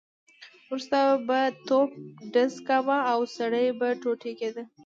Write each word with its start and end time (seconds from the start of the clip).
وروسته 0.67 0.99
به 1.27 1.39
توپ 1.67 1.89
ډز 2.33 2.53
کاوه 2.67 2.97
او 3.11 3.19
سړی 3.37 3.67
به 3.79 3.87
ټوټې 4.01 4.31
کېده. 4.39 4.63